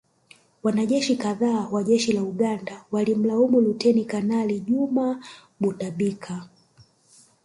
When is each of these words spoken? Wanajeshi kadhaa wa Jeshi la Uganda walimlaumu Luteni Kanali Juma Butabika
Wanajeshi 0.63 1.15
kadhaa 1.15 1.67
wa 1.71 1.83
Jeshi 1.83 2.13
la 2.13 2.23
Uganda 2.23 2.85
walimlaumu 2.91 3.61
Luteni 3.61 4.05
Kanali 4.05 4.59
Juma 4.59 5.23
Butabika 5.59 6.47